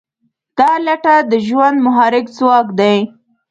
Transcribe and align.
دا 0.57 0.71
لټه 0.85 1.15
د 1.31 1.33
ژوند 1.47 1.77
محرک 1.85 2.25
ځواک 2.37 2.67
دی. 2.79 2.97